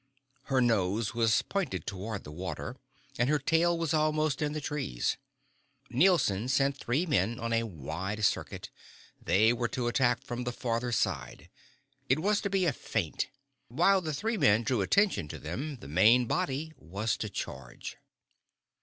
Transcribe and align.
Her 0.45 0.61
nose 0.61 1.13
was 1.13 1.43
pointed 1.43 1.85
toward 1.85 2.23
the 2.23 2.31
water 2.31 2.75
and 3.19 3.29
her 3.29 3.37
tail 3.37 3.77
was 3.77 3.93
almost 3.93 4.41
in 4.41 4.53
the 4.53 4.59
trees. 4.59 5.17
Nielson 5.91 6.47
sent 6.47 6.75
three 6.75 7.05
men 7.05 7.39
on 7.39 7.53
a 7.53 7.61
wide 7.67 8.25
circuit. 8.25 8.71
They 9.21 9.53
were 9.53 9.67
to 9.67 9.85
attack 9.87 10.23
from 10.23 10.43
the 10.43 10.51
farther 10.51 10.91
side. 10.91 11.51
It 12.09 12.17
was 12.17 12.41
to 12.41 12.49
be 12.49 12.65
a 12.65 12.73
feint. 12.73 13.29
While 13.67 14.01
the 14.01 14.11
three 14.11 14.37
men 14.37 14.63
drew 14.63 14.81
attention 14.81 15.27
to 15.27 15.37
them, 15.37 15.75
the 15.75 15.87
main 15.87 16.25
body 16.25 16.73
was 16.79 17.15
to 17.17 17.29
charge. 17.29 17.97